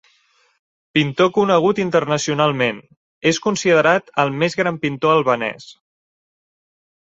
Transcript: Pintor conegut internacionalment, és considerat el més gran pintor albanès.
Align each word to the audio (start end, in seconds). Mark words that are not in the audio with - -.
Pintor 0.97 1.27
conegut 1.33 1.81
internacionalment, 1.83 2.79
és 3.33 3.41
considerat 3.45 4.09
el 4.25 4.33
més 4.45 4.57
gran 4.63 4.81
pintor 4.87 5.15
albanès. 5.19 5.69